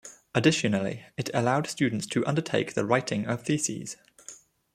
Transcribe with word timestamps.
Additionally, 0.33 1.05
it 1.15 1.29
allowed 1.31 1.67
students 1.67 2.07
to 2.07 2.25
undertake 2.25 2.73
the 2.73 2.83
writing 2.87 3.27
of 3.27 3.43
theses. 3.43 3.97